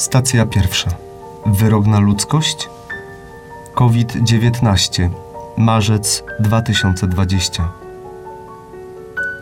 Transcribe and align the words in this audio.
Stacja 0.00 0.46
pierwsza. 0.46 0.90
Wyrok 1.46 1.86
na 1.86 2.00
ludzkość? 2.00 2.68
COVID-19. 3.74 5.08
Marzec 5.56 6.24
2020. 6.38 7.68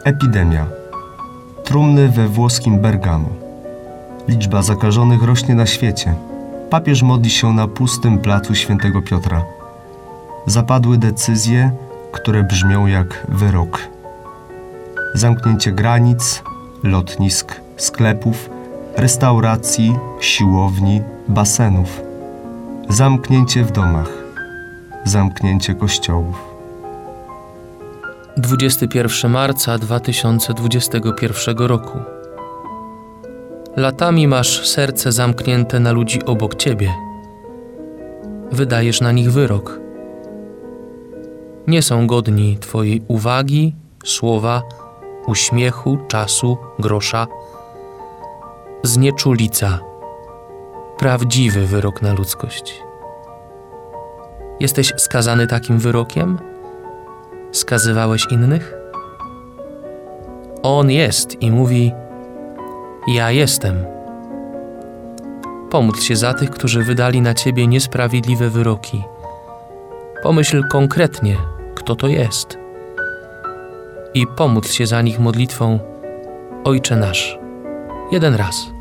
Epidemia. 0.05 0.67
Trumny 1.65 2.09
we 2.09 2.29
włoskim 2.29 2.81
Bergamo. 2.81 3.29
Liczba 4.29 4.63
zakażonych 4.63 5.23
rośnie 5.23 5.55
na 5.55 5.67
świecie. 5.67 6.15
Papież 6.71 7.03
modli 7.03 7.31
się 7.31 7.53
na 7.53 7.69
pustym 7.69 8.19
placu 8.19 8.55
Świętego 8.55 9.03
Piotra. 9.03 9.45
Zapadły 10.47 10.99
decyzje, 10.99 11.71
które 12.13 12.43
brzmią 12.43 12.87
jak 12.87 13.27
wyrok. 13.29 13.81
Zamknięcie 15.15 15.73
granic, 15.73 16.43
lotnisk, 16.83 17.61
sklepów, 17.77 18.58
restauracji, 18.99 19.97
siłowni, 20.21 21.03
basenów. 21.29 22.03
Zamknięcie 22.89 23.65
w 23.65 23.73
domach. 23.73 24.09
Zamknięcie 25.05 25.75
kościołów. 25.75 26.37
21 28.37 29.31
marca 29.31 29.79
2021 29.79 31.59
roku. 31.59 31.99
Latami 33.77 34.29
masz 34.29 34.69
serce 34.69 35.13
zamknięte 35.13 35.81
na 35.81 35.93
ludzi 35.93 36.25
obok 36.25 36.55
ciebie. 36.55 36.95
Wydajesz 38.53 39.01
na 39.01 39.13
nich 39.13 39.33
wyrok. 39.33 39.81
Nie 41.67 41.83
są 41.83 42.07
godni 42.07 42.59
Twojej 42.61 43.03
uwagi, 43.09 43.75
słowa, 44.05 44.63
uśmiechu, 45.27 45.99
czasu, 46.09 46.57
grosza. 46.79 47.27
Znieczulica. 48.89 49.79
Prawdziwy 50.99 51.67
wyrok 51.67 52.03
na 52.03 52.13
ludzkość. 52.13 52.83
Jesteś 54.61 54.93
skazany 54.97 55.47
takim 55.47 55.79
wyrokiem? 55.79 56.39
skazywałeś 57.53 58.27
innych? 58.31 58.75
On 60.63 60.91
jest 60.91 61.43
i 61.43 61.51
mówi: 61.51 61.93
Ja 63.09 63.31
jestem. 63.31 63.85
Pomódl 65.71 66.01
się 66.01 66.17
za 66.17 66.35
tych, 66.35 66.51
którzy 66.51 66.83
wydali 66.83 67.21
na 67.21 67.35
ciebie 67.35 67.67
niesprawiedliwe 67.67 68.51
wyroki. 68.51 69.05
Pomyśl 70.23 70.63
konkretnie, 70.69 71.37
kto 71.75 71.97
to 71.97 72.07
jest. 72.07 72.59
I 74.15 74.27
pomódl 74.27 74.69
się 74.69 74.87
za 74.87 75.03
nich 75.03 75.21
modlitwą: 75.21 75.79
Ojcze 76.65 76.97
nasz. 76.97 77.39
Jeden 78.13 78.35
raz. 78.35 78.78